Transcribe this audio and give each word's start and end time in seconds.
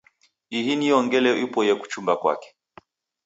Ihi 0.57 0.71
niyo 0.75 0.97
ngelo 1.05 1.31
ipoie 1.45 1.73
kuchumba 1.81 2.13
kwake. 2.21 2.49